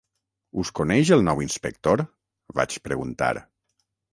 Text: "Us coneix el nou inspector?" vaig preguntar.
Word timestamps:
"Us 0.61 0.71
coneix 0.79 1.11
el 1.17 1.21
nou 1.27 1.43
inspector?" 1.45 1.95
vaig 2.61 2.81
preguntar. 2.89 3.33